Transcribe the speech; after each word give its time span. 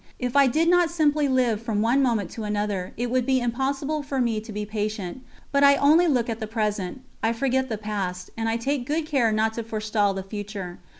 If 0.17 0.35
I 0.35 0.47
did 0.47 0.67
not 0.67 0.89
simply 0.89 1.27
live 1.27 1.61
from 1.61 1.83
one 1.83 2.01
moment 2.01 2.31
to 2.31 2.43
another, 2.43 2.91
it 2.97 3.11
would 3.11 3.23
be 3.23 3.39
impossible 3.39 4.01
for 4.01 4.19
me 4.19 4.41
to 4.41 4.51
be 4.51 4.65
patient; 4.65 5.21
but 5.51 5.63
I 5.63 5.75
only 5.75 6.07
look 6.07 6.27
at 6.27 6.39
the 6.39 6.47
present, 6.47 7.01
I 7.21 7.33
forget 7.33 7.69
the 7.69 7.77
past, 7.77 8.31
and 8.35 8.49
I 8.49 8.57
take 8.57 8.87
good 8.87 9.05
care 9.05 9.31
not 9.31 9.53
to 9.53 9.63
forestall 9.63 10.15
the 10.15 10.23
future. 10.23 10.79